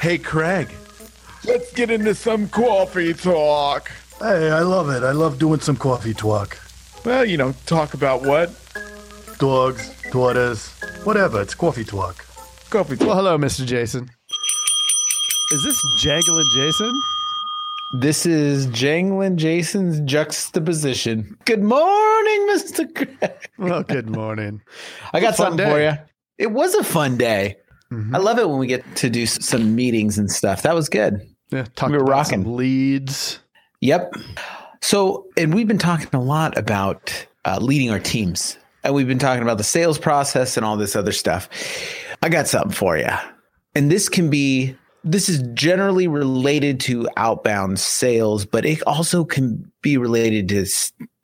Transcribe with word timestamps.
Hey, 0.00 0.16
Craig, 0.16 0.70
let's 1.44 1.70
get 1.74 1.90
into 1.90 2.14
some 2.14 2.48
coffee 2.48 3.12
talk. 3.12 3.92
Hey, 4.18 4.50
I 4.50 4.60
love 4.60 4.88
it. 4.88 5.02
I 5.02 5.12
love 5.12 5.38
doing 5.38 5.60
some 5.60 5.76
coffee 5.76 6.14
talk. 6.14 6.58
Well, 7.04 7.26
you 7.26 7.36
know, 7.36 7.52
talk 7.66 7.92
about 7.92 8.22
what? 8.22 8.50
Dogs, 9.38 9.92
daughters, 10.10 10.68
whatever. 11.04 11.42
It's 11.42 11.54
coffee 11.54 11.84
talk. 11.84 12.24
Coffee 12.70 12.96
talk. 12.96 13.08
Well, 13.08 13.16
hello, 13.16 13.36
Mr. 13.36 13.66
Jason. 13.66 14.08
Is 15.52 15.64
this 15.64 15.84
Janglin 16.02 16.50
Jason? 16.54 17.02
This 17.92 18.24
is 18.24 18.68
Janglin 18.68 19.36
Jason's 19.36 20.00
juxtaposition. 20.10 21.36
Good 21.44 21.62
morning, 21.62 22.48
Mr. 22.48 22.94
Craig. 22.94 23.50
Well, 23.58 23.82
good 23.82 24.08
morning. 24.08 24.62
I 25.12 25.20
got 25.20 25.34
something 25.34 25.58
day. 25.58 25.70
for 25.70 25.78
you. 25.82 25.92
It 26.38 26.52
was 26.52 26.74
a 26.74 26.84
fun 26.84 27.18
day. 27.18 27.56
I 27.92 28.18
love 28.18 28.38
it 28.38 28.48
when 28.48 28.58
we 28.58 28.66
get 28.68 28.84
to 28.96 29.10
do 29.10 29.26
some 29.26 29.74
meetings 29.74 30.16
and 30.16 30.30
stuff. 30.30 30.62
That 30.62 30.74
was 30.76 30.88
good. 30.88 31.26
Yeah, 31.50 31.66
talking 31.74 31.92
We 31.92 31.98
were 31.98 32.04
about 32.04 32.28
some 32.28 32.40
rocking. 32.42 32.56
leads. 32.56 33.40
Yep. 33.80 34.14
So, 34.80 35.26
and 35.36 35.52
we've 35.52 35.66
been 35.66 35.78
talking 35.78 36.08
a 36.12 36.22
lot 36.22 36.56
about 36.56 37.26
uh, 37.44 37.58
leading 37.60 37.90
our 37.90 37.98
teams, 37.98 38.56
and 38.84 38.94
we've 38.94 39.08
been 39.08 39.18
talking 39.18 39.42
about 39.42 39.58
the 39.58 39.64
sales 39.64 39.98
process 39.98 40.56
and 40.56 40.64
all 40.64 40.76
this 40.76 40.94
other 40.94 41.12
stuff. 41.12 41.48
I 42.22 42.28
got 42.28 42.46
something 42.46 42.70
for 42.72 42.96
you. 42.96 43.08
And 43.74 43.90
this 43.90 44.08
can 44.08 44.30
be, 44.30 44.76
this 45.02 45.28
is 45.28 45.42
generally 45.54 46.06
related 46.06 46.78
to 46.80 47.08
outbound 47.16 47.80
sales, 47.80 48.46
but 48.46 48.64
it 48.64 48.82
also 48.86 49.24
can 49.24 49.70
be 49.82 49.96
related 49.96 50.48
to 50.50 50.66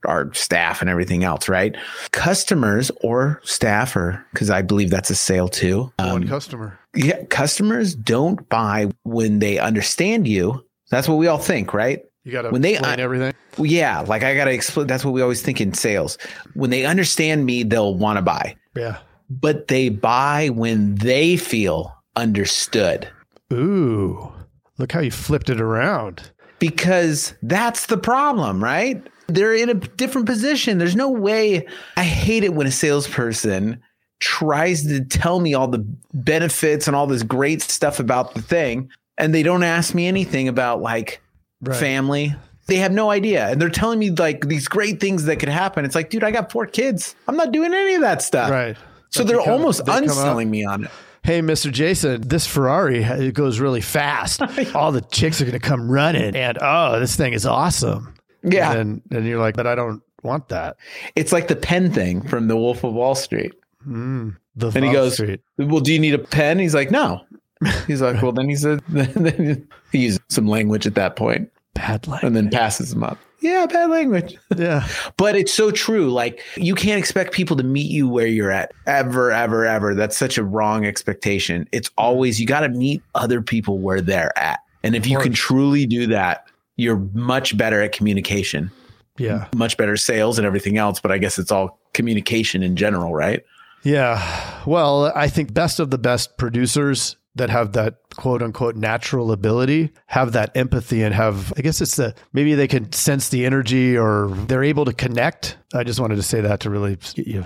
our 0.06 0.32
staff 0.34 0.80
and 0.80 0.88
everything 0.90 1.24
else, 1.24 1.48
right? 1.48 1.76
Customers 2.12 2.90
or 3.02 3.40
staff, 3.44 3.94
or 3.96 4.24
because 4.32 4.48
I 4.50 4.62
believe 4.62 4.90
that's 4.90 5.10
a 5.10 5.14
sale 5.14 5.48
too. 5.48 5.92
One 5.98 6.22
Um, 6.22 6.28
customer. 6.28 6.78
yeah, 6.94 7.24
customers 7.24 7.94
don't 7.94 8.48
buy 8.48 8.88
when 9.04 9.38
they 9.40 9.58
understand 9.58 10.26
you. 10.26 10.64
That's 10.90 11.08
what 11.08 11.16
we 11.18 11.26
all 11.26 11.38
think, 11.38 11.74
right? 11.74 12.00
You 12.24 12.32
got 12.32 12.42
to 12.42 12.50
when 12.50 12.62
they- 12.62 12.72
explain 12.74 12.98
everything. 13.00 13.32
Yeah, 13.58 14.00
like 14.00 14.22
I 14.24 14.34
gotta 14.34 14.50
explain. 14.52 14.86
That's 14.86 15.04
what 15.04 15.12
we 15.14 15.22
always 15.22 15.42
think 15.42 15.60
in 15.60 15.72
sales. 15.74 16.18
When 16.54 16.70
they 16.70 16.84
understand 16.84 17.46
me, 17.46 17.62
they'll 17.62 17.94
want 17.94 18.16
to 18.18 18.22
buy, 18.22 18.56
Yeah. 18.74 18.96
but 19.30 19.68
they 19.68 19.88
buy 19.88 20.48
when 20.50 20.94
they 20.96 21.36
feel 21.36 21.94
understood 22.16 23.08
Ooh, 23.52 24.32
look 24.78 24.90
how 24.92 25.00
you 25.00 25.10
flipped 25.10 25.48
it 25.50 25.60
around. 25.60 26.30
because 26.58 27.34
that's 27.42 27.86
the 27.86 27.96
problem, 27.98 28.62
right? 28.64 29.06
They're 29.28 29.54
in 29.54 29.68
a 29.68 29.74
different 29.74 30.26
position. 30.26 30.78
There's 30.78 30.96
no 30.96 31.10
way. 31.10 31.66
I 31.96 32.04
hate 32.04 32.44
it 32.44 32.54
when 32.54 32.66
a 32.66 32.70
salesperson 32.70 33.82
tries 34.20 34.86
to 34.86 35.04
tell 35.04 35.40
me 35.40 35.54
all 35.54 35.68
the 35.68 35.84
benefits 36.14 36.86
and 36.86 36.96
all 36.96 37.06
this 37.06 37.22
great 37.22 37.60
stuff 37.62 37.98
about 38.00 38.34
the 38.34 38.42
thing, 38.42 38.88
and 39.18 39.34
they 39.34 39.42
don't 39.42 39.62
ask 39.62 39.94
me 39.94 40.06
anything 40.06 40.48
about 40.48 40.80
like 40.80 41.20
Right. 41.62 41.76
family. 41.76 42.34
They 42.66 42.76
have 42.76 42.92
no 42.92 43.10
idea. 43.10 43.48
And 43.48 43.60
they're 43.62 43.68
telling 43.70 43.98
me 43.98 44.10
like 44.10 44.46
these 44.48 44.68
great 44.68 45.00
things 45.00 45.24
that 45.24 45.36
could 45.36 45.48
happen. 45.48 45.84
It's 45.84 45.94
like, 45.94 46.10
dude, 46.10 46.24
I 46.24 46.30
got 46.30 46.50
four 46.52 46.66
kids. 46.66 47.14
I'm 47.28 47.36
not 47.36 47.52
doing 47.52 47.72
any 47.72 47.94
of 47.94 48.00
that 48.02 48.22
stuff. 48.22 48.50
Right. 48.50 48.76
So 49.10 49.20
But 49.22 49.28
they're 49.28 49.36
they 49.38 49.44
come- 49.44 49.52
almost 49.54 49.84
they 49.86 49.92
unselling 49.96 50.50
me 50.50 50.64
on 50.64 50.84
it. 50.84 50.90
Hey, 51.22 51.40
Mr. 51.40 51.72
Jason, 51.72 52.20
this 52.22 52.46
Ferrari 52.46 53.02
it 53.02 53.34
goes 53.34 53.58
really 53.58 53.80
fast. 53.80 54.40
All 54.74 54.92
the 54.92 55.00
chicks 55.00 55.40
are 55.40 55.44
going 55.44 55.58
to 55.58 55.66
come 55.66 55.90
running, 55.90 56.36
and 56.36 56.56
oh, 56.60 57.00
this 57.00 57.16
thing 57.16 57.32
is 57.32 57.44
awesome. 57.46 58.14
Yeah. 58.46 58.72
And 58.72 59.02
and 59.10 59.26
you're 59.26 59.38
like, 59.38 59.56
but 59.56 59.66
I 59.66 59.74
don't 59.74 60.02
want 60.22 60.48
that. 60.48 60.76
It's 61.14 61.32
like 61.32 61.48
the 61.48 61.56
pen 61.56 61.92
thing 61.92 62.26
from 62.26 62.48
the 62.48 62.56
Wolf 62.56 62.84
of 62.84 62.92
Wall 62.94 63.14
Street. 63.14 63.52
Mm, 63.86 64.36
the 64.56 64.72
And 64.74 64.84
he 64.84 64.92
goes, 64.92 65.14
Street. 65.14 65.40
Well, 65.58 65.80
do 65.80 65.92
you 65.92 65.98
need 65.98 66.14
a 66.14 66.18
pen? 66.18 66.58
He's 66.58 66.74
like, 66.74 66.90
No. 66.90 67.24
He's 67.86 68.02
like, 68.02 68.22
Well, 68.22 68.32
then 68.32 68.48
he 68.48 68.56
said, 68.56 68.80
then 68.88 69.66
he 69.92 69.98
used 69.98 70.20
some 70.28 70.46
language 70.46 70.86
at 70.86 70.94
that 70.94 71.16
point 71.16 71.50
bad 71.76 72.06
language. 72.06 72.26
and 72.26 72.36
then 72.36 72.50
passes 72.50 72.92
him 72.92 73.04
up. 73.04 73.18
Yeah, 73.40 73.66
bad 73.66 73.90
language. 73.90 74.36
yeah. 74.56 74.88
But 75.16 75.36
it's 75.36 75.52
so 75.52 75.70
true. 75.70 76.10
Like 76.10 76.42
you 76.56 76.74
can't 76.74 76.98
expect 76.98 77.32
people 77.32 77.56
to 77.56 77.62
meet 77.62 77.90
you 77.90 78.08
where 78.08 78.26
you're 78.26 78.50
at 78.50 78.72
ever, 78.86 79.30
ever, 79.30 79.66
ever. 79.66 79.94
That's 79.94 80.16
such 80.16 80.38
a 80.38 80.44
wrong 80.44 80.84
expectation. 80.84 81.68
It's 81.70 81.90
always 81.96 82.40
you 82.40 82.46
got 82.46 82.60
to 82.60 82.68
meet 82.70 83.02
other 83.14 83.42
people 83.42 83.78
where 83.78 84.00
they're 84.00 84.36
at. 84.38 84.60
And 84.82 84.96
if 84.96 85.06
you 85.06 85.18
can 85.18 85.32
truly 85.32 85.84
do 85.84 86.06
that, 86.08 86.46
you're 86.76 86.98
much 87.14 87.56
better 87.56 87.82
at 87.82 87.92
communication, 87.92 88.70
Yeah. 89.18 89.46
much 89.54 89.76
better 89.76 89.96
sales 89.96 90.38
and 90.38 90.46
everything 90.46 90.76
else. 90.78 91.00
But 91.00 91.10
I 91.12 91.18
guess 91.18 91.38
it's 91.38 91.50
all 91.52 91.80
communication 91.94 92.62
in 92.62 92.76
general, 92.76 93.14
right? 93.14 93.42
Yeah. 93.82 94.20
Well, 94.66 95.12
I 95.14 95.28
think 95.28 95.54
best 95.54 95.80
of 95.80 95.90
the 95.90 95.98
best 95.98 96.36
producers 96.38 97.16
that 97.36 97.50
have 97.50 97.72
that 97.72 97.96
quote 98.16 98.42
unquote 98.42 98.76
natural 98.76 99.30
ability 99.30 99.92
have 100.06 100.32
that 100.32 100.50
empathy 100.56 101.02
and 101.02 101.14
have, 101.14 101.52
I 101.56 101.60
guess 101.60 101.80
it's 101.80 101.96
the, 101.96 102.14
maybe 102.32 102.54
they 102.54 102.66
can 102.66 102.90
sense 102.92 103.28
the 103.28 103.44
energy 103.44 103.96
or 103.96 104.28
they're 104.48 104.64
able 104.64 104.86
to 104.86 104.92
connect. 104.94 105.56
I 105.74 105.84
just 105.84 106.00
wanted 106.00 106.16
to 106.16 106.22
say 106.22 106.40
that 106.40 106.60
to 106.60 106.70
really 106.70 106.96
get 107.14 107.26
you. 107.26 107.44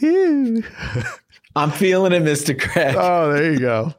I'm 1.56 1.70
feeling 1.72 2.12
it, 2.12 2.22
Mr. 2.22 2.58
Craig. 2.58 2.94
Oh, 2.96 3.32
there 3.32 3.52
you 3.52 3.58
go. 3.58 3.92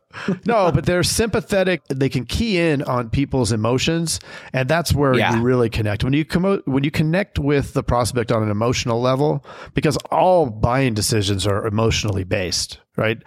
No, 0.45 0.71
but 0.71 0.85
they're 0.85 1.03
sympathetic. 1.03 1.81
They 1.89 2.07
can 2.09 2.25
key 2.25 2.57
in 2.57 2.81
on 2.83 3.09
people's 3.09 3.51
emotions, 3.51 4.19
and 4.53 4.69
that's 4.69 4.93
where 4.93 5.13
Yeah. 5.17 5.35
you 5.35 5.41
really 5.41 5.69
connect. 5.69 6.03
When 6.03 6.13
you 6.13 6.23
come 6.25 6.61
when 6.65 6.83
you 6.83 6.91
connect 6.91 7.39
with 7.39 7.73
the 7.73 7.83
prospect 7.83 8.31
on 8.31 8.41
an 8.43 8.49
emotional 8.49 9.01
level, 9.01 9.45
because 9.73 9.97
all 10.11 10.45
buying 10.49 10.93
decisions 10.93 11.45
are 11.45 11.65
emotionally 11.67 12.23
based, 12.23 12.79
right? 12.95 13.17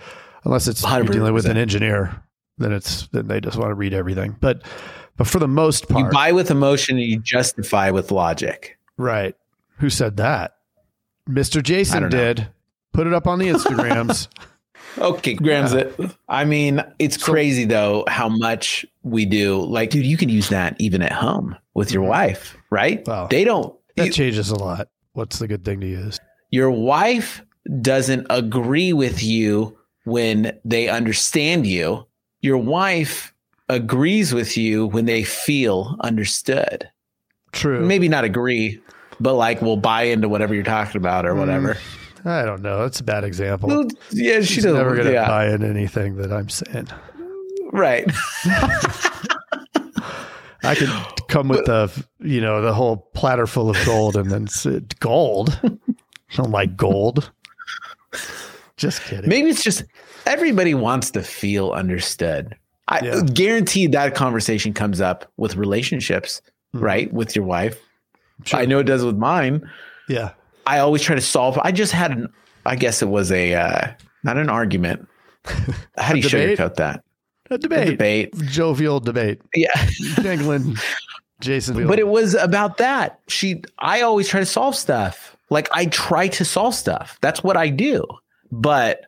Unless 0.44 0.68
it's 0.68 0.82
you're 0.82 1.04
dealing 1.04 1.34
with 1.34 1.46
an 1.46 1.56
engineer, 1.56 2.22
then 2.58 2.72
it's 2.72 3.08
then 3.08 3.28
they 3.28 3.40
just 3.40 3.56
want 3.58 3.70
to 3.70 3.74
read 3.74 3.92
everything. 3.94 4.36
But 4.40 4.62
but 5.16 5.26
for 5.26 5.38
the 5.38 5.48
most 5.48 5.88
part, 5.88 6.04
you 6.04 6.10
buy 6.10 6.32
with 6.32 6.50
emotion 6.50 6.96
and 6.98 7.06
you 7.06 7.18
justify 7.20 7.90
with 7.90 8.10
logic. 8.10 8.78
right? 8.96 9.34
Who 9.78 9.90
said 9.90 10.16
that? 10.18 10.56
Mister 11.26 11.60
Jason 11.62 12.02
don't 12.02 12.12
know. 12.12 12.46
Did. 12.94 12.98
Put 12.98 13.06
it 13.06 13.12
up 13.12 13.26
on 13.26 13.38
the 13.38 13.48
Instagrams. 13.50 14.28
Okay, 14.96 15.34
grams 15.34 15.72
it. 15.72 15.94
I 16.28 16.44
mean, 16.44 16.82
it's 16.98 17.16
crazy 17.16 17.64
though 17.64 18.04
how 18.08 18.28
much 18.28 18.86
we 19.02 19.24
do. 19.24 19.64
Like, 19.64 19.90
dude, 19.90 20.06
you 20.06 20.16
can 20.16 20.28
use 20.28 20.48
that 20.50 20.76
even 20.78 21.02
at 21.02 21.12
home 21.12 21.56
with 21.74 21.92
your 21.92 22.02
mm-hmm. 22.02 22.10
wife, 22.10 22.56
right? 22.70 23.06
Wow. 23.06 23.26
They 23.26 23.44
don't. 23.44 23.74
that 23.96 24.06
you- 24.06 24.12
changes 24.12 24.50
a 24.50 24.56
lot. 24.56 24.88
What's 25.14 25.38
the 25.38 25.46
good 25.46 25.64
thing 25.64 25.80
to 25.80 25.86
use? 25.86 26.18
your 26.54 26.70
wife 26.70 27.42
doesn't 27.80 28.28
agree 28.30 28.92
with 28.92 29.24
you 29.24 29.76
when 30.04 30.56
they 30.64 30.88
understand 30.88 31.66
you. 31.66 32.06
Your 32.42 32.58
wife 32.58 33.34
agrees 33.68 34.32
with 34.32 34.56
you 34.56 34.86
when 34.86 35.06
they 35.06 35.24
feel 35.24 35.96
understood. 35.98 36.88
True. 37.50 37.84
Maybe 37.84 38.08
not 38.08 38.22
agree, 38.22 38.80
but 39.18 39.34
like 39.34 39.62
will 39.62 39.76
buy 39.76 40.04
into 40.04 40.28
whatever 40.28 40.54
you're 40.54 40.62
talking 40.62 40.96
about 40.96 41.26
or 41.26 41.34
mm. 41.34 41.40
whatever. 41.40 41.76
I 42.24 42.44
don't 42.44 42.62
know. 42.62 42.80
That's 42.80 43.00
a 43.00 43.04
bad 43.04 43.24
example. 43.24 43.68
Well, 43.68 43.86
yeah, 44.12 44.40
she 44.40 44.54
She's 44.54 44.64
never 44.64 44.94
going 44.94 45.06
to 45.08 45.12
yeah, 45.12 45.28
buy 45.28 45.48
in 45.50 45.62
anything 45.62 46.16
that 46.16 46.32
I'm 46.32 46.48
saying. 46.48 46.88
right. 47.72 48.10
I 50.62 50.74
could 50.74 50.88
come 51.28 51.48
with 51.48 51.66
the, 51.66 51.90
you 52.20 52.40
know, 52.40 52.62
the 52.62 52.72
whole 52.72 53.08
platter 53.12 53.46
full 53.46 53.68
of 53.68 53.76
gold 53.84 54.16
and 54.16 54.30
then 54.30 54.46
say, 54.46 54.80
gold. 55.00 55.58
I 55.62 56.36
don't 56.36 56.50
like 56.50 56.76
gold. 56.76 57.30
Just 58.78 59.02
kidding. 59.02 59.28
Maybe 59.28 59.50
it's 59.50 59.62
just 59.62 59.84
everybody 60.24 60.72
wants 60.72 61.10
to 61.12 61.22
feel 61.22 61.72
understood. 61.72 62.56
I 62.88 63.00
Yeah. 63.04 63.20
guarantee 63.20 63.86
that 63.88 64.14
conversation 64.14 64.72
comes 64.72 65.00
up 65.02 65.30
with 65.36 65.56
relationships, 65.56 66.40
right? 66.72 67.12
With 67.12 67.36
your 67.36 67.44
wife. 67.44 67.76
Mm-hmm. 67.76 68.44
Sure. 68.44 68.60
I 68.60 68.64
know 68.64 68.78
it 68.78 68.84
does 68.84 69.04
with 69.04 69.16
mine. 69.16 69.70
Yeah. 70.08 70.30
I 70.66 70.78
always 70.78 71.02
try 71.02 71.14
to 71.14 71.20
solve. 71.20 71.58
I 71.62 71.72
just 71.72 71.92
had 71.92 72.12
an, 72.12 72.32
I 72.66 72.76
guess 72.76 73.02
it 73.02 73.08
was 73.08 73.30
a, 73.30 73.54
uh, 73.54 73.92
not 74.22 74.36
an 74.36 74.48
argument. 74.48 75.08
How 75.96 76.12
do 76.12 76.18
you 76.18 76.28
debate? 76.28 76.58
sugarcoat 76.58 76.74
that? 76.76 77.04
A 77.50 77.58
debate. 77.58 77.88
A 77.88 77.90
debate. 77.92 78.34
Jovial 78.46 79.00
debate. 79.00 79.40
Yeah. 79.54 79.68
Jangling 80.22 80.78
Jason. 81.40 81.86
but 81.86 81.98
it 81.98 82.08
was 82.08 82.34
about 82.34 82.78
that. 82.78 83.20
She, 83.28 83.62
I 83.78 84.00
always 84.00 84.28
try 84.28 84.40
to 84.40 84.46
solve 84.46 84.74
stuff. 84.74 85.36
Like 85.50 85.68
I 85.72 85.86
try 85.86 86.28
to 86.28 86.44
solve 86.44 86.74
stuff. 86.74 87.18
That's 87.20 87.44
what 87.44 87.56
I 87.56 87.68
do. 87.68 88.06
But 88.50 89.06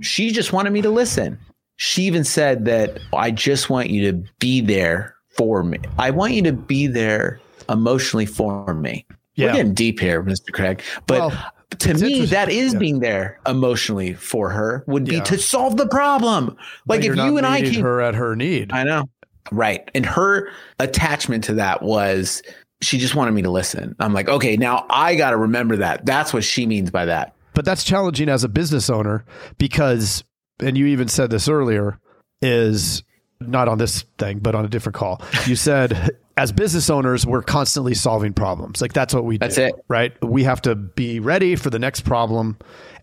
she 0.00 0.30
just 0.32 0.52
wanted 0.52 0.72
me 0.72 0.82
to 0.82 0.90
listen. 0.90 1.38
She 1.76 2.02
even 2.02 2.24
said 2.24 2.64
that 2.64 2.98
I 3.12 3.30
just 3.30 3.70
want 3.70 3.90
you 3.90 4.10
to 4.10 4.24
be 4.40 4.60
there 4.60 5.14
for 5.36 5.62
me. 5.62 5.78
I 5.98 6.10
want 6.10 6.32
you 6.32 6.42
to 6.42 6.52
be 6.52 6.88
there 6.88 7.40
emotionally 7.68 8.26
for 8.26 8.74
me. 8.74 9.06
Yeah. 9.38 9.46
We're 9.46 9.52
getting 9.54 9.74
deep 9.74 10.00
here, 10.00 10.22
Mr. 10.22 10.52
Craig. 10.52 10.82
But 11.06 11.18
Well, 11.20 11.44
to 11.78 11.94
me, 11.94 12.26
that 12.26 12.50
is 12.50 12.72
Yeah. 12.72 12.78
being 12.78 13.00
there 13.00 13.38
emotionally 13.46 14.14
for 14.14 14.50
her 14.50 14.84
would 14.86 15.04
be 15.04 15.16
Yeah. 15.16 15.22
to 15.24 15.38
solve 15.38 15.76
the 15.76 15.86
problem. 15.86 16.56
Like 16.86 17.00
if 17.04 17.16
you 17.16 17.36
and 17.38 17.46
I 17.46 17.62
came 17.62 17.82
her 17.82 18.00
at 18.00 18.14
her 18.16 18.34
need. 18.36 18.72
I 18.72 18.82
know. 18.84 19.04
Right. 19.52 19.88
And 19.94 20.04
her 20.04 20.48
attachment 20.80 21.44
to 21.44 21.54
that 21.54 21.82
was 21.82 22.42
she 22.80 22.98
just 22.98 23.14
wanted 23.14 23.32
me 23.32 23.42
to 23.42 23.50
listen. 23.50 23.94
I'm 23.98 24.12
like, 24.12 24.28
okay, 24.28 24.56
now 24.56 24.86
I 24.90 25.14
got 25.14 25.30
to 25.30 25.36
remember 25.36 25.76
that. 25.78 26.04
That's 26.06 26.32
what 26.34 26.44
she 26.44 26.66
means 26.66 26.90
by 26.90 27.04
that. 27.06 27.32
but 27.54 27.64
that's 27.64 27.82
challenging 27.82 28.28
as 28.28 28.44
a 28.44 28.48
business 28.48 28.88
owner 28.88 29.24
because 29.58 30.22
and 30.60 30.76
you 30.78 30.86
even 30.86 31.08
said 31.08 31.30
this 31.30 31.48
earlier 31.48 31.98
is 32.42 33.02
not 33.40 33.66
on 33.68 33.78
this 33.78 34.04
thing, 34.18 34.38
but 34.40 34.54
on 34.54 34.64
a 34.64 34.68
different 34.68 34.94
call. 34.96 35.20
You 35.46 35.56
said, 35.56 36.10
as 36.38 36.52
business 36.52 36.88
owners, 36.88 37.26
we're 37.26 37.42
constantly 37.42 37.94
solving 37.94 38.32
problems. 38.32 38.80
Like 38.80 38.92
that's 38.92 39.12
what 39.12 39.24
we 39.24 39.38
That's 39.38 39.56
do. 39.56 39.64
it. 39.64 39.74
Right. 39.88 40.12
We 40.22 40.44
have 40.44 40.62
to 40.62 40.76
be 40.76 41.18
ready 41.18 41.56
for 41.56 41.68
the 41.68 41.80
next 41.80 42.02
problem 42.02 42.56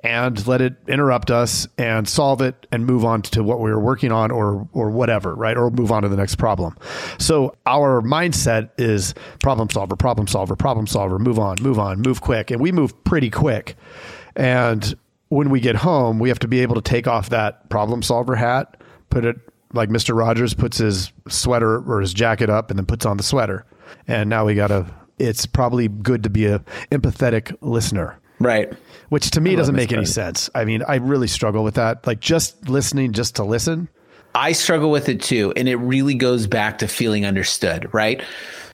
and 0.06 0.48
let 0.48 0.62
it 0.62 0.76
interrupt 0.88 1.32
us 1.32 1.68
and 1.78 2.08
solve 2.08 2.40
it 2.42 2.66
and 2.72 2.86
move 2.86 3.04
on 3.04 3.24
to 3.24 3.44
what 3.44 3.60
we 3.60 3.72
were 3.72 3.80
working 3.80 4.14
on 4.14 4.32
or 4.32 4.70
or 4.72 4.90
whatever, 4.90 5.36
right? 5.36 5.58
Or 5.58 5.70
move 5.70 5.92
on 5.92 6.04
to 6.04 6.08
the 6.08 6.16
next 6.16 6.36
problem. 6.36 6.78
So 7.18 7.54
our 7.66 8.02
mindset 8.02 8.70
is 8.78 9.14
problem 9.42 9.70
solver, 9.70 9.98
problem 9.98 10.28
solver, 10.28 10.56
problem 10.56 10.88
solver, 10.88 11.20
move 11.20 11.38
on, 11.38 11.58
move 11.60 11.78
on, 11.78 12.02
move 12.02 12.22
quick. 12.22 12.52
And 12.52 12.62
we 12.62 12.72
move 12.72 13.04
pretty 13.04 13.30
quick. 13.30 13.76
And 14.38 14.96
when 15.28 15.50
we 15.50 15.60
get 15.60 15.76
home, 15.76 16.20
we 16.20 16.30
have 16.30 16.40
to 16.40 16.48
be 16.48 16.62
able 16.62 16.76
to 16.76 16.82
take 16.82 17.06
off 17.06 17.30
that 17.32 17.68
problem 17.70 18.02
solver 18.02 18.36
hat, 18.36 18.78
put 19.10 19.26
it 19.26 19.38
like 19.76 19.90
Mr. 19.90 20.16
Rogers 20.18 20.54
puts 20.54 20.78
his 20.78 21.12
sweater 21.28 21.78
or 21.80 22.02
his 22.02 22.14
jacket 22.14 22.50
up 22.50 22.70
and 22.70 22.80
then 22.80 22.86
puts 22.86 23.06
on 23.06 23.18
the 23.18 23.24
sweater. 23.24 23.66
And 24.08 24.30
now 24.30 24.46
we 24.46 24.56
got 24.56 24.68
to, 24.68 24.86
it's 25.20 25.46
probably 25.46 25.88
good 25.88 26.24
to 26.24 26.30
be 26.30 26.46
a 26.46 26.60
empathetic 26.92 27.56
listener, 27.62 28.18
Right. 28.40 28.74
which 29.10 29.32
to 29.32 29.42
me 29.42 29.56
doesn't 29.56 29.76
make 29.76 29.92
any 29.94 30.06
sense. 30.06 30.50
I 30.56 30.66
mean, 30.66 30.84
I 30.88 30.96
really 30.96 31.28
struggle 31.28 31.64
with 31.64 31.76
that. 31.76 32.06
Like 32.08 32.20
just 32.20 32.68
listening 32.70 33.14
just 33.14 33.36
to 33.36 33.44
listen. 33.44 33.88
I 34.34 34.52
struggle 34.52 34.92
with 34.92 35.08
it 35.08 35.22
too. 35.22 35.54
And 35.56 35.70
it 35.70 35.78
really 35.78 36.16
goes 36.16 36.46
back 36.48 36.80
to 36.80 36.88
feeling 36.88 37.26
understood, 37.26 37.94
right? 37.94 38.22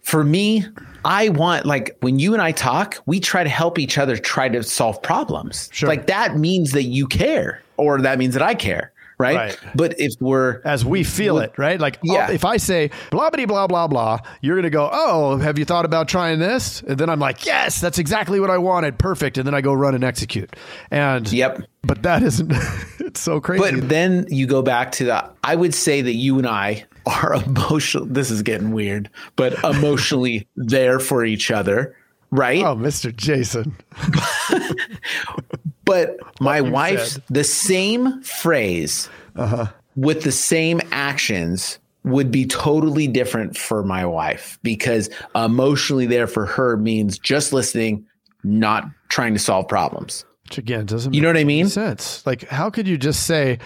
For 0.02 0.24
me, 0.24 0.66
I 1.06 1.30
want, 1.30 1.68
like, 1.68 1.96
when 2.00 2.18
you 2.18 2.34
and 2.34 2.42
I 2.42 2.52
talk, 2.54 2.98
we 3.06 3.20
try 3.20 3.44
to 3.44 3.50
help 3.52 3.78
each 3.78 4.00
other 4.00 4.18
try 4.18 4.50
to 4.50 4.64
solve 4.64 5.00
problems. 5.04 5.70
Sure. 5.72 5.88
Like, 5.88 6.08
that 6.08 6.38
means 6.38 6.72
that 6.72 6.86
you 6.86 7.06
care, 7.06 7.62
or 7.78 8.02
that 8.02 8.18
means 8.18 8.34
that 8.34 8.42
I 8.42 8.56
care, 8.56 8.92
right? 9.22 9.36
Right. 9.36 9.58
But 9.76 10.00
if 10.00 10.14
we're, 10.20 10.62
as 10.66 10.84
we 10.84 11.04
feel 11.04 11.38
it, 11.40 11.54
right? 11.58 11.80
Like, 11.80 11.98
oh, 12.08 12.14
Yeah. 12.14 12.32
if 12.32 12.44
I 12.44 12.58
say 12.58 12.90
blah 13.12 13.30
blah 13.30 13.46
blah 13.46 13.68
blah 13.68 13.88
blah, 13.88 14.20
you're 14.42 14.56
going 14.56 14.64
to 14.64 14.70
go, 14.70 14.90
"Oh, 14.92 15.38
have 15.38 15.58
you 15.60 15.66
thought 15.66 15.86
about 15.86 16.08
trying 16.08 16.40
this?" 16.40 16.82
And 16.82 16.98
then 16.98 17.10
I'm 17.10 17.20
like, 17.20 17.46
"Yes, 17.46 17.80
that's 17.80 18.00
exactly 18.00 18.40
what 18.40 18.50
I 18.50 18.58
wanted. 18.58 18.98
Perfect." 18.98 19.38
And 19.38 19.46
then 19.48 19.54
I 19.54 19.62
go 19.62 19.74
run 19.74 19.96
and 19.96 20.04
execute. 20.04 20.56
And 20.90 21.32
Yep. 21.32 21.62
but 21.84 22.04
that 22.04 22.24
isn't. 22.24 22.52
it's 23.00 23.22
so 23.22 23.40
crazy. 23.40 23.80
but 23.80 23.88
then 23.90 24.26
you 24.30 24.48
go 24.48 24.62
back 24.62 24.92
to 24.94 25.06
the, 25.06 25.30
I 25.44 25.56
would 25.56 25.74
say 25.76 26.02
that 26.02 26.16
you 26.16 26.38
and 26.38 26.48
I 26.48 26.86
are 27.06 27.34
emotional. 27.46 28.06
This 28.06 28.32
is 28.32 28.42
getting 28.42 28.72
weird, 28.72 29.10
but 29.36 29.54
emotionally 29.64 30.48
there 30.56 31.00
for 31.00 31.24
each 31.26 31.52
other, 31.52 31.96
right? 32.32 32.64
oh, 32.64 32.76
Mr. 32.76 33.16
Jason. 33.16 33.76
But 35.86 36.18
my 36.40 36.62
wife's 36.62 37.14
said. 37.14 37.24
the 37.30 37.44
same 37.44 38.22
phrase 38.22 39.10
uh-huh. 39.36 39.68
with 39.96 40.24
the 40.24 40.32
same 40.32 40.82
actions 40.92 41.80
would 42.04 42.32
be 42.32 42.46
totally 42.46 43.08
different 43.08 43.58
for 43.58 43.84
my 43.84 44.06
wife 44.06 44.58
because 44.64 45.10
emotionally 45.36 46.06
there 46.08 46.28
for 46.28 46.46
her 46.46 46.78
means 46.78 47.20
just 47.20 47.54
listening, 47.54 48.06
not 48.44 48.86
trying 49.10 49.34
to 49.34 49.40
solve 49.40 49.68
problems. 49.68 50.26
Which 50.46 50.58
again 50.58 50.86
doesn't. 50.86 51.14
You 51.14 51.22
know 51.22 51.30
what 51.30 51.38
I 51.38 51.44
mean? 51.44 51.68
Sense. 51.68 52.26
Like, 52.26 52.48
how 52.50 52.70
could 52.70 52.88
you 52.88 52.98
just 52.98 53.26
say, 53.26 53.60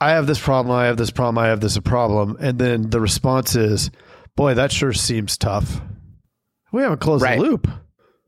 "I 0.00 0.10
have 0.10 0.26
this 0.26 0.38
problem. 0.38 0.74
I 0.76 0.86
have 0.86 0.96
this 0.96 1.10
problem. 1.10 1.38
I 1.38 1.48
have 1.48 1.60
this 1.60 1.78
problem," 1.78 2.36
and 2.40 2.58
then 2.58 2.90
the 2.90 3.00
response 3.00 3.56
is, 3.56 3.90
"Boy, 4.36 4.54
that 4.54 4.72
sure 4.72 4.92
seems 4.92 5.36
tough." 5.36 5.80
We 6.72 6.82
haven't 6.82 7.00
closed 7.00 7.22
Right. 7.22 7.38
the 7.38 7.44
loop. 7.44 7.68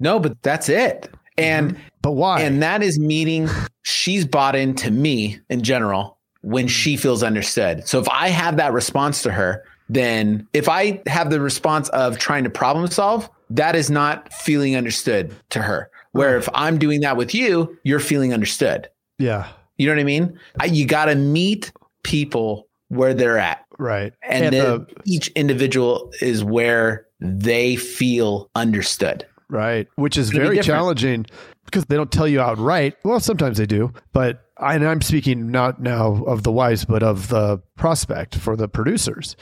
No, 0.01 0.19
but 0.19 0.43
that's 0.43 0.69
it. 0.69 1.11
And 1.39 1.73
mm-hmm. 1.73 1.83
But 2.03 2.13
why? 2.13 2.41
and 2.41 2.63
that 2.63 2.83
is 2.83 2.99
meeting 2.99 3.49
she's 3.83 4.25
bought 4.25 4.55
into 4.55 4.91
me 4.91 5.41
in 5.51 5.63
general 5.63 6.19
when 6.43 6.67
mm-hmm. 6.67 6.69
she 6.69 6.97
feels 6.97 7.23
understood. 7.23 7.87
So 7.89 7.99
if 7.99 8.09
I 8.09 8.29
have 8.29 8.57
that 8.59 8.73
response 8.73 9.23
to 9.23 9.33
her, 9.33 9.65
then 9.89 10.47
if 10.53 10.69
I 10.69 11.03
have 11.07 11.31
the 11.31 11.41
response 11.41 11.89
of 11.91 12.19
trying 12.19 12.45
to 12.45 12.51
problem 12.51 12.87
solve, 12.89 13.29
that 13.51 13.75
is 13.75 13.91
not 13.91 14.33
feeling 14.33 14.77
understood 14.77 15.35
to 15.51 15.63
her. 15.63 15.91
Where 16.13 16.37
if 16.37 16.49
I'm 16.55 16.79
doing 16.79 17.01
that 17.01 17.17
with 17.17 17.35
you, 17.35 17.79
you're 17.85 18.01
feeling 18.01 18.33
understood. 18.33 18.89
yeah. 19.19 19.49
You 19.77 19.87
know 19.87 19.95
what 19.95 20.01
I 20.01 20.05
mean? 20.05 20.41
I, 20.59 20.65
you 20.65 20.87
got 20.87 21.05
to 21.05 21.15
meet 21.15 21.71
people 22.03 22.67
where 22.89 23.15
they're 23.15 23.39
at. 23.39 23.65
Right. 23.79 24.13
And, 24.23 24.53
then 24.53 24.53
the- 24.53 24.87
each 25.05 25.29
individual 25.29 26.11
is 26.21 26.43
where 26.43 27.07
they 27.21 27.77
feel 27.77 28.51
understood. 28.57 29.25
Right. 29.51 29.89
Which 29.97 30.19
is 30.19 30.31
be 30.31 30.39
very 30.39 30.59
challenging 30.61 31.27
because 31.65 31.87
they 31.87 31.97
don't 31.97 32.13
tell 32.13 32.29
you 32.29 32.41
outright. 32.41 32.97
Well, 33.05 33.21
sometimes 33.21 33.57
they 33.59 33.67
do, 33.67 33.93
but 34.13 34.45
I, 34.59 34.75
and 34.75 34.87
I'm 34.87 35.01
speaking 35.01 35.51
not 35.51 35.81
now 35.81 36.23
of 36.27 36.43
the 36.43 36.53
wives, 36.53 36.85
but 36.85 37.03
of 37.03 37.29
the 37.29 37.63
prospect 37.77 38.35
for 38.35 38.57
the 38.57 38.69
producers. 38.69 39.37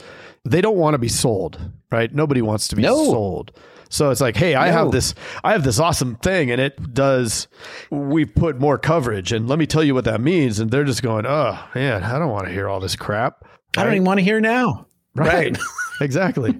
They 0.45 0.61
don't 0.61 0.77
want 0.77 0.93
to 0.93 0.97
be 0.97 1.07
sold, 1.09 1.59
right? 1.91 2.13
Nobody 2.13 2.41
wants 2.41 2.67
to 2.69 2.75
be 2.75 2.83
No. 2.83 2.95
sold. 3.05 3.51
So 3.89 4.09
it's 4.09 4.19
like, 4.21 4.35
hey, 4.35 4.53
I 4.55 4.67
No. 4.69 4.73
have 4.83 4.91
this, 4.91 5.13
I 5.43 5.53
have 5.53 5.63
this 5.63 5.79
awesome 5.79 6.15
thing, 6.17 6.51
and 6.51 6.59
it 6.61 6.93
does. 6.93 7.47
We 7.89 8.25
put 8.25 8.59
more 8.59 8.77
coverage, 8.77 9.31
and 9.31 9.47
let 9.47 9.57
me 9.59 9.65
tell 9.65 9.83
you 9.83 9.93
what 9.93 10.03
that 10.05 10.19
means. 10.21 10.59
And 10.59 10.69
they're 10.71 10.83
just 10.83 11.01
going, 11.03 11.25
oh 11.25 11.57
man, 11.73 12.03
I 12.03 12.19
don't 12.19 12.29
want 12.31 12.45
to 12.47 12.51
hear 12.53 12.67
all 12.69 12.79
this 12.81 12.95
crap. 12.97 13.45
I 13.77 13.83
don't 13.83 13.93
even 13.93 14.05
want 14.05 14.19
to 14.19 14.23
hear 14.25 14.39
now. 14.41 14.87
Right. 15.15 15.57
exactly. 16.01 16.57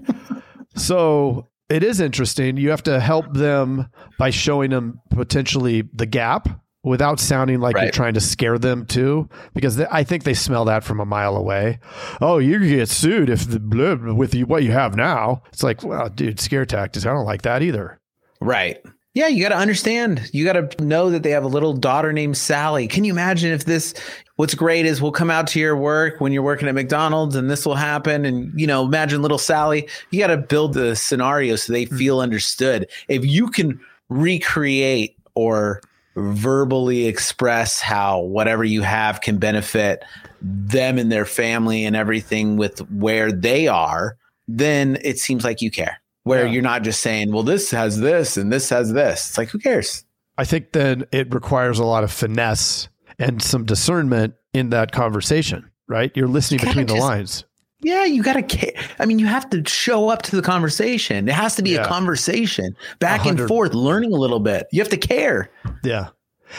So 0.76 1.46
it 1.68 1.82
is 1.82 2.00
interesting. 2.00 2.56
You 2.56 2.70
have 2.70 2.82
to 2.84 3.00
help 3.00 3.32
them 3.34 3.88
by 4.18 4.30
showing 4.30 4.70
them 4.70 5.00
potentially 5.10 5.82
the 5.92 6.06
gap 6.06 6.48
without 6.84 7.20
sounding 7.20 7.60
like 7.60 7.76
you're 7.76 7.90
trying 7.90 8.14
to 8.14 8.20
scare 8.20 8.58
them 8.58 8.86
too, 8.86 9.28
because 9.52 9.76
they, 9.76 9.86
I 9.90 10.04
think 10.04 10.24
they 10.24 10.32
smell 10.32 10.64
that 10.66 10.84
from 10.84 11.00
a 11.00 11.04
mile 11.04 11.36
away. 11.36 11.80
Oh, 12.20 12.38
you 12.38 12.58
get 12.60 12.88
sued 12.88 13.28
if 13.28 13.48
the 13.48 13.60
blah, 13.60 14.14
with 14.14 14.34
you, 14.34 14.46
what 14.46 14.62
you 14.62 14.70
have 14.70 14.96
now. 14.96 15.42
It's 15.52 15.62
like, 15.62 15.82
well, 15.82 16.08
dude, 16.08 16.40
scare 16.40 16.64
tactics. 16.64 17.04
I 17.04 17.12
don't 17.12 17.26
like 17.26 17.42
that 17.42 17.62
either. 17.62 18.00
Right. 18.40 18.78
Yeah, 19.18 19.26
you 19.26 19.42
got 19.42 19.48
to 19.48 19.56
understand. 19.56 20.30
You 20.32 20.44
got 20.44 20.52
to 20.52 20.84
know 20.84 21.10
that 21.10 21.24
they 21.24 21.30
have 21.30 21.42
a 21.42 21.48
little 21.48 21.72
daughter 21.72 22.12
named 22.12 22.36
Sally. 22.36 22.86
Can 22.86 23.02
you 23.02 23.12
imagine 23.12 23.50
if 23.50 23.64
this? 23.64 23.92
What's 24.36 24.54
great 24.54 24.86
is 24.86 25.02
we'll 25.02 25.10
come 25.10 25.28
out 25.28 25.48
to 25.48 25.58
your 25.58 25.76
work 25.76 26.20
when 26.20 26.30
you're 26.30 26.44
working 26.44 26.68
at 26.68 26.74
McDonald's, 26.76 27.34
and 27.34 27.50
this 27.50 27.66
will 27.66 27.74
happen. 27.74 28.24
And 28.24 28.52
you 28.54 28.64
know, 28.64 28.84
imagine 28.84 29.20
little 29.20 29.36
Sally. 29.36 29.88
You 30.12 30.20
got 30.20 30.28
to 30.28 30.36
build 30.36 30.74
the 30.74 30.94
scenario 30.94 31.56
so 31.56 31.72
they 31.72 31.86
hmm. 31.86 31.96
feel 31.96 32.20
understood. 32.20 32.88
If 33.08 33.26
you 33.26 33.48
can 33.48 33.80
recreate 34.08 35.16
or 35.34 35.80
verbally 36.14 37.06
express 37.06 37.80
how 37.80 38.20
whatever 38.20 38.62
you 38.62 38.82
have 38.82 39.20
can 39.20 39.38
benefit 39.38 40.04
them 40.40 40.96
and 40.96 41.10
their 41.10 41.24
family 41.24 41.84
and 41.84 41.96
everything 41.96 42.56
with 42.56 42.88
where 42.88 43.32
they 43.32 43.66
are, 43.66 44.16
then 44.46 44.96
it 45.02 45.18
seems 45.18 45.42
like 45.42 45.60
you 45.60 45.72
care. 45.72 46.00
Where 46.28 46.46
Yeah. 46.46 46.52
you're 46.52 46.62
not 46.62 46.82
just 46.82 47.00
saying, 47.00 47.32
well, 47.32 47.42
this 47.42 47.70
has 47.72 47.98
this 47.98 48.36
and 48.36 48.52
this 48.52 48.68
has 48.70 48.92
this. 48.92 49.28
It's 49.30 49.38
like, 49.38 49.48
who 49.48 49.58
cares? 49.58 50.04
I 50.36 50.44
think 50.44 50.72
then 50.72 51.04
it 51.10 51.32
requires 51.34 51.78
a 51.78 51.84
lot 51.84 52.04
of 52.04 52.12
finesse 52.12 52.88
and 53.18 53.42
some 53.42 53.64
discernment 53.64 54.34
in 54.52 54.70
that 54.70 54.92
conversation, 54.92 55.70
right? 55.88 56.12
You're 56.14 56.28
listening 56.28 56.58
gotta 56.58 56.70
between 56.70 56.86
the 56.86 56.94
just- 56.94 57.06
lines. 57.06 57.44
Yeah, 57.80 58.04
you 58.06 58.24
got 58.24 58.32
to 58.32 58.42
care. 58.42 58.72
I 58.98 59.06
mean, 59.06 59.20
you 59.20 59.26
have 59.26 59.48
to 59.50 59.62
show 59.68 60.08
up 60.08 60.22
to 60.22 60.34
the 60.36 60.42
conversation. 60.42 61.28
It 61.28 61.34
has 61.34 61.54
to 61.56 61.62
be 61.62 61.70
Yeah. 61.74 61.82
a 61.82 61.86
conversation 61.86 62.74
back 62.98 63.24
and 63.24 63.40
forth, 63.46 63.72
learning 63.72 64.12
a 64.12 64.16
little 64.16 64.40
bit. 64.40 64.66
You 64.72 64.80
have 64.80 64.88
to 64.88 64.96
care. 64.96 65.48
Yeah. 65.84 66.08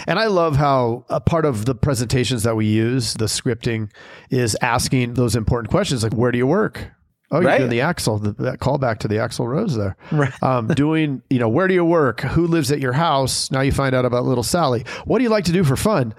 And 0.07 0.17
I 0.17 0.27
love 0.27 0.55
how 0.55 1.03
a 1.09 1.19
part 1.19 1.43
of 1.43 1.65
the 1.65 1.75
presentations 1.75 2.43
that 2.43 2.55
we 2.55 2.67
use, 2.67 3.15
the 3.15 3.25
scripting, 3.25 3.89
is 4.29 4.55
asking 4.61 5.15
those 5.15 5.35
important 5.35 5.71
questions 5.71 6.03
like, 6.03 6.13
where 6.13 6.31
do 6.31 6.37
you 6.37 6.47
work? 6.47 6.87
Oh, 7.31 7.41
Right. 7.41 7.59
doing 7.59 7.69
the 7.69 7.81
Axel, 7.81 8.17
the, 8.17 8.31
that 8.43 8.59
callback 8.59 8.97
to 8.99 9.07
the 9.07 9.15
Axl 9.15 9.45
Rose 9.47 9.75
there. 9.75 9.95
Right. 10.11 10.33
Um, 10.43 10.67
doing, 10.67 11.21
you 11.29 11.37
know, 11.39 11.49
where 11.49 11.67
do 11.67 11.73
you 11.73 11.85
work? 11.85 12.21
Who 12.21 12.47
lives 12.47 12.71
at 12.71 12.79
your 12.79 12.93
house? 12.93 13.51
Now 13.51 13.61
you 13.61 13.71
find 13.71 13.93
out 13.93 14.05
about 14.05 14.25
little 14.25 14.43
Sally. 14.43 14.83
What 15.05 15.19
do 15.19 15.23
you 15.23 15.29
like 15.29 15.45
to 15.45 15.51
do 15.51 15.63
for 15.63 15.75
fun? 15.75 16.13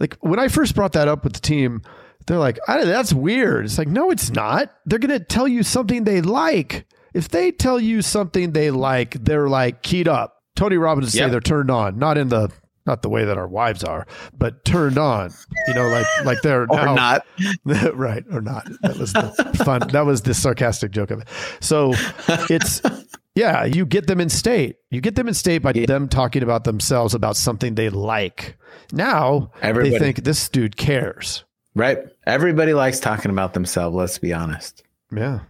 Like 0.00 0.16
when 0.20 0.38
I 0.40 0.48
first 0.48 0.74
brought 0.74 0.92
that 0.92 1.06
up 1.08 1.22
with 1.24 1.34
the 1.34 1.40
team, 1.40 1.82
they're 2.26 2.38
like, 2.38 2.58
I, 2.66 2.84
that's 2.84 3.12
weird. 3.12 3.64
It's 3.66 3.78
like, 3.78 3.86
no, 3.88 4.10
it's 4.10 4.30
not. 4.30 4.74
They're 4.86 4.98
going 4.98 5.16
to 5.16 5.24
tell 5.24 5.46
you 5.46 5.62
something 5.62 6.02
they 6.04 6.20
like. 6.20 6.86
If 7.14 7.28
they 7.28 7.52
tell 7.52 7.78
you 7.78 8.02
something 8.02 8.50
they 8.52 8.70
like, 8.72 9.12
they're 9.24 9.48
like 9.48 9.82
keyed 9.82 10.08
up. 10.08 10.42
Tony 10.56 10.76
Robbins 10.76 11.06
would 11.06 11.12
say 11.12 11.28
they're 11.30 11.40
turned 11.40 11.70
on, 11.70 11.98
not 11.98 12.18
in 12.18 12.28
the 12.28 12.50
not 12.86 13.02
the 13.02 13.08
way 13.08 13.24
that 13.24 13.36
our 13.38 13.48
wives 13.48 13.82
are, 13.84 14.06
but 14.36 14.64
turned 14.64 14.98
on. 14.98 15.32
You 15.68 15.74
know, 15.74 15.88
like 15.88 16.06
like 16.24 16.42
they're 16.42 16.62
Or 16.62 16.66
now, 16.76 16.94
not. 16.94 17.26
right 17.94 18.24
or 18.32 18.40
not. 18.40 18.66
That 18.82 18.96
was 18.98 19.12
the 19.12 19.62
fun. 19.64 19.88
That 19.92 20.06
was 20.06 20.22
the 20.22 20.34
sarcastic 20.34 20.90
joke 20.92 21.10
of 21.10 21.20
it. 21.20 21.28
So 21.60 21.92
it's 22.50 22.80
yeah, 23.34 23.64
you 23.64 23.84
get 23.84 24.06
them 24.06 24.20
in 24.20 24.28
state. 24.30 24.76
You 24.90 25.00
get 25.00 25.14
them 25.14 25.28
in 25.28 25.34
state 25.34 25.58
by 25.58 25.72
them 25.72 26.08
talking 26.08 26.42
about 26.42 26.64
themselves 26.64 27.14
about 27.14 27.36
something 27.36 27.74
they 27.74 27.90
like. 27.90 28.56
Now 28.92 29.50
Everybody. 29.62 29.90
they 29.90 29.98
think 29.98 30.24
this 30.24 30.48
dude 30.48 30.76
cares. 30.76 31.44
Right. 31.74 31.98
Everybody 32.26 32.72
likes 32.72 33.00
talking 33.00 33.30
about 33.30 33.52
themselves. 33.52 33.94
Let's 33.94 34.18
be 34.18 34.32
honest. 34.32 34.82
Yeah. 35.14 35.40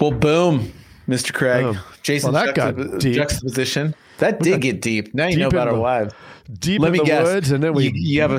Well, 0.00 0.10
boom, 0.10 0.72
Mr. 1.08 1.32
Craig. 1.32 1.64
Boom. 1.64 1.78
Jason 2.02 2.32
Well, 2.32 2.44
that 2.46 2.54
got 2.54 2.74
juxtap- 2.74 2.94
uh, 2.94 2.98
deep. 2.98 3.14
juxtaposition. 3.14 3.94
That 4.18 4.40
did 4.40 4.60
get 4.60 4.80
deep. 4.80 5.14
Now 5.14 5.26
you 5.26 5.36
know 5.38 5.48
about 5.48 5.68
in 5.68 5.74
our 5.74 5.80
wives. 5.80 6.14
Deep 6.58 6.80
Let 6.80 6.88
in 6.88 6.92
me 6.94 6.98
the 7.00 7.04
guess. 7.04 7.24
woods, 7.26 7.50
and 7.50 7.62
then 7.62 7.74
we 7.74 7.84
you, 7.84 7.90
you 7.94 8.20
have 8.22 8.32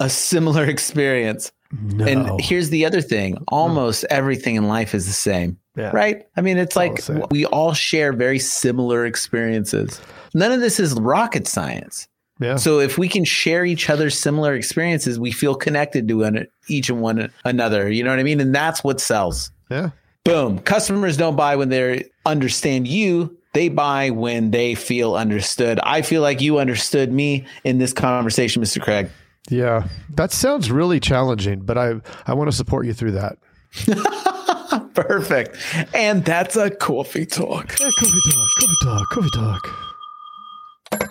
a 0.00 0.08
similar 0.10 0.64
experience. 0.76 1.52
No. 1.82 2.06
And 2.06 2.40
here's 2.40 2.70
the 2.70 2.86
other 2.86 3.00
thing 3.02 3.36
almost 3.48 4.04
everything 4.10 4.56
in 4.56 4.68
life 4.68 4.94
is 4.94 5.06
the 5.06 5.12
same, 5.12 5.58
Yeah. 5.76 5.90
right? 5.92 6.22
I 6.36 6.40
mean, 6.40 6.56
it's 6.56 6.74
all 6.76 6.82
like 6.82 6.96
the 6.96 7.02
same. 7.02 7.24
we 7.30 7.44
all 7.46 7.74
share 7.74 8.12
very 8.14 8.38
similar 8.38 9.04
experiences. 9.04 10.00
None 10.34 10.50
of 10.52 10.60
this 10.60 10.80
is 10.80 10.94
rocket 10.94 11.46
science. 11.46 12.08
Yeah. 12.40 12.56
So 12.56 12.78
if 12.80 12.96
we 12.98 13.08
can 13.08 13.24
share 13.24 13.64
each 13.66 13.90
other's 13.90 14.16
similar 14.18 14.54
experiences, 14.54 15.18
we 15.20 15.30
feel 15.32 15.54
connected 15.54 16.08
to 16.08 16.46
each 16.68 16.88
and 16.88 17.00
one 17.02 17.30
another. 17.44 17.90
You 17.90 18.02
know 18.04 18.10
what 18.10 18.18
I 18.18 18.22
mean? 18.22 18.40
And 18.40 18.54
that's 18.54 18.82
what 18.82 19.00
sells. 19.00 19.50
yeah. 19.70 19.90
Boom. 20.28 20.58
Customers 20.58 21.16
don't 21.16 21.36
buy 21.36 21.56
when 21.56 21.70
they 21.70 22.04
understand 22.26 22.86
you. 22.86 23.34
They 23.54 23.70
buy 23.70 24.10
when 24.10 24.50
they 24.50 24.74
feel 24.74 25.14
understood. 25.14 25.80
I 25.82 26.02
feel 26.02 26.20
like 26.20 26.42
you 26.42 26.58
understood 26.58 27.10
me 27.10 27.46
in 27.64 27.78
this 27.78 27.94
conversation, 27.94 28.62
Mr. 28.62 28.78
Craig. 28.82 29.08
Yeah. 29.48 29.88
That 30.10 30.30
sounds 30.30 30.70
really 30.70 31.00
challenging, 31.00 31.60
but 31.60 31.78
I, 31.78 31.94
I 32.26 32.34
want 32.34 32.50
to 32.50 32.56
support 32.56 32.84
you 32.84 32.92
through 32.92 33.12
that. 33.12 33.38
Perfect. 34.94 35.56
And 35.94 36.22
that's 36.26 36.56
a 36.56 36.70
coffee 36.70 37.24
talk. 37.24 37.74
Yeah, 37.80 37.88
coffee 37.98 38.20
talk, 38.30 38.48
coffee 38.60 38.76
talk, 38.84 39.08
coffee 39.08 39.30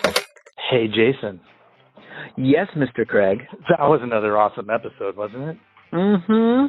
talk. 0.04 0.24
Hey, 0.70 0.86
Jason. 0.86 1.40
Yes, 2.36 2.68
Mr. 2.76 3.04
Craig. 3.04 3.40
That 3.68 3.80
was 3.80 3.98
another 4.00 4.38
awesome 4.38 4.70
episode, 4.70 5.16
wasn't 5.16 5.42
it? 5.42 5.56
Mm-hmm. 5.92 6.66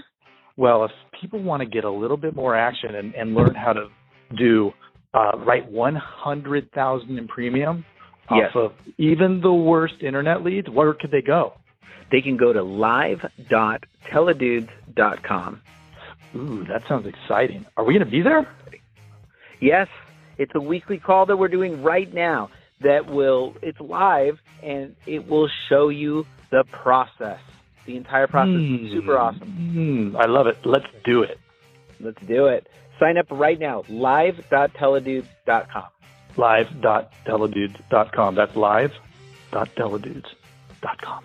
Well, 0.57 0.85
if 0.85 0.91
people 1.19 1.41
want 1.41 1.61
to 1.61 1.65
get 1.67 1.83
a 1.83 1.89
little 1.91 2.17
bit 2.17 2.35
more 2.35 2.55
action 2.55 2.95
and, 2.95 3.13
and 3.15 3.33
learn 3.35 3.53
how 3.55 3.73
to 3.73 3.87
do 4.37 4.71
uh, 5.13 5.31
write 5.39 5.69
100,000 5.71 7.17
in 7.17 7.27
premium 7.27 7.83
Yes. 8.31 8.51
off 8.53 8.55
of 8.55 8.73
even 8.99 9.41
the 9.41 9.51
worst 9.51 9.95
internet 10.01 10.43
leads, 10.43 10.69
where 10.69 10.93
could 10.93 11.09
they 11.09 11.23
go? 11.23 11.53
They 12.11 12.21
can 12.21 12.37
go 12.37 12.53
to 12.53 12.61
live.teledudes.com. 12.61 15.61
Ooh, 16.35 16.63
that 16.65 16.83
sounds 16.87 17.07
exciting. 17.07 17.65
Are 17.75 17.83
we 17.83 17.95
going 17.95 18.05
to 18.05 18.11
be 18.11 18.21
there? 18.21 18.47
Yes, 19.59 19.87
it's 20.37 20.51
a 20.53 20.59
weekly 20.61 20.99
call 20.99 21.25
that 21.25 21.37
we're 21.37 21.47
doing 21.47 21.81
right 21.81 22.13
now 22.13 22.51
that 22.81 23.07
will, 23.07 23.55
it's 23.61 23.79
live 23.79 24.37
and 24.61 24.95
it 25.07 25.27
will 25.27 25.49
show 25.67 25.89
you 25.89 26.27
the 26.51 26.63
process. 26.71 27.39
The 27.89 27.97
entire 27.97 28.27
process 28.27 28.53
is 28.53 28.91
super 28.91 29.17
awesome. 29.17 29.49
Hmm, 29.49 30.15
I 30.15 30.27
love 30.27 30.45
it. 30.45 30.57
Let's 30.63 30.85
do 31.03 31.23
it. 31.23 31.39
Let's 31.99 32.21
do 32.27 32.45
it. 32.45 32.67
Sign 32.99 33.17
up 33.17 33.25
right 33.31 33.59
now, 33.59 33.83
live.teledudes.com. 33.89 35.85
Live.teledudes.com. 36.37 38.35
That's 38.35 38.55
live.teledudes.com. 38.55 41.23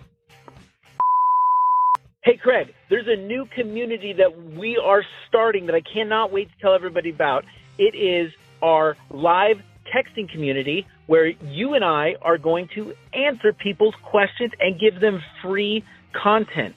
Hey, 2.23 2.37
Craig, 2.41 2.73
there's 2.89 3.07
a 3.07 3.15
new 3.15 3.45
community 3.53 4.13
that 4.13 4.35
we 4.57 4.81
are 4.83 5.03
starting 5.27 5.67
that 5.67 5.75
I 5.75 5.81
cannot 5.81 6.31
wait 6.31 6.49
to 6.49 6.55
tell 6.59 6.73
everybody 6.73 7.11
about. 7.11 7.45
It 7.77 7.93
is 7.95 8.31
our 8.63 8.97
live 9.11 9.57
texting 9.95 10.27
community 10.31 10.87
where 11.05 11.27
you 11.27 11.75
and 11.75 11.85
I 11.85 12.15
are 12.23 12.39
going 12.39 12.69
to 12.73 12.95
answer 13.13 13.53
people's 13.53 13.93
questions 14.03 14.51
and 14.59 14.79
give 14.79 14.99
them 14.99 15.21
free 15.43 15.83
content, 16.21 16.75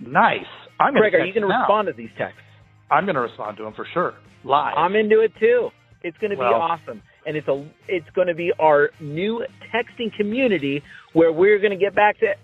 Nice. 0.00 0.44
I'm 0.78 0.92
to 0.94 1.00
are 1.00 1.06
you 1.24 1.32
going 1.32 1.40
to 1.40 1.46
respond 1.48 1.86
to 1.88 1.94
these 1.94 2.10
texts? 2.18 2.42
I'm 2.90 3.06
going 3.06 3.14
to 3.14 3.22
respond 3.22 3.56
to 3.58 3.62
them 3.64 3.72
for 3.74 3.86
sure. 3.92 4.14
Live. 4.44 4.74
I'm 4.76 4.94
into 4.94 5.20
it 5.20 5.32
too. 5.40 5.70
It's 6.02 6.18
going 6.18 6.30
to 6.30 6.36
be 6.36 6.42
awesome, 6.42 7.02
and 7.26 7.36
it's 7.36 7.48
a 7.48 7.66
it's 7.88 8.08
going 8.14 8.28
to 8.28 8.34
be 8.34 8.52
our 8.60 8.90
new 9.00 9.44
texting 9.74 10.14
community 10.16 10.82
where 11.14 11.32
we're 11.32 11.58
going 11.58 11.72
to 11.72 11.78
get 11.78 11.94
back 11.96 12.18
to 12.20 12.34